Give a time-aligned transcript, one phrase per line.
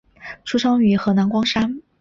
[0.45, 1.79] 出生于河南光山。